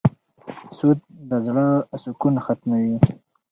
[0.77, 0.99] سود
[1.29, 1.65] د زړه
[2.01, 2.95] سکون ختموي.